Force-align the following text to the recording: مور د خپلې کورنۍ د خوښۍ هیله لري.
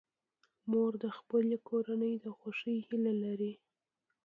مور 0.69 0.91
د 1.03 1.05
خپلې 1.17 1.57
کورنۍ 1.69 2.13
د 2.23 2.25
خوښۍ 2.37 2.77
هیله 2.87 3.13
لري. 3.23 3.53